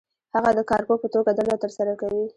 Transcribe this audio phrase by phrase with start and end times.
[0.35, 2.23] هغه د کارپوه په توګه دنده ترسره کوي.